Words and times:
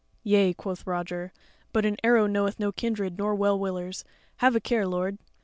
"Yea," 0.23 0.51
quoth 0.51 0.87
Roger, 0.87 1.31
"but 1.71 1.85
an 1.85 1.95
arrow 2.03 2.25
knoweth 2.25 2.59
no 2.59 2.71
kindred 2.71 3.19
nor 3.19 3.35
well 3.35 3.59
willers: 3.59 4.03
have 4.37 4.55
a 4.55 4.59
care, 4.59 4.87
lord." 4.87 5.19